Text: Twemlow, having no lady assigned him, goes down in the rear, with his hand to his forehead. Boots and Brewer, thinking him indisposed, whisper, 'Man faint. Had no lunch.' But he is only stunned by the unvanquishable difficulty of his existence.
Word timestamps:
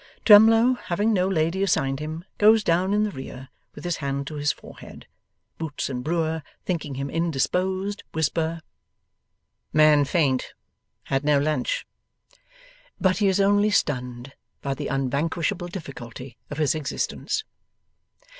Twemlow, 0.25 0.73
having 0.85 1.13
no 1.13 1.27
lady 1.27 1.61
assigned 1.61 1.99
him, 1.99 2.25
goes 2.39 2.63
down 2.63 2.91
in 2.91 3.03
the 3.03 3.11
rear, 3.11 3.49
with 3.75 3.83
his 3.83 3.97
hand 3.97 4.25
to 4.25 4.33
his 4.33 4.51
forehead. 4.51 5.05
Boots 5.59 5.91
and 5.91 6.03
Brewer, 6.03 6.41
thinking 6.65 6.95
him 6.95 7.07
indisposed, 7.11 8.01
whisper, 8.11 8.61
'Man 9.71 10.03
faint. 10.05 10.55
Had 11.03 11.23
no 11.23 11.37
lunch.' 11.37 11.85
But 12.99 13.17
he 13.17 13.27
is 13.27 13.39
only 13.39 13.69
stunned 13.69 14.33
by 14.63 14.73
the 14.73 14.87
unvanquishable 14.87 15.67
difficulty 15.67 16.35
of 16.49 16.57
his 16.57 16.73
existence. 16.73 17.43